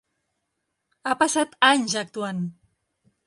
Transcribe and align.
Ha 1.09 1.11
passat 1.19 1.53
anys 1.69 1.97
actuant. 2.03 2.41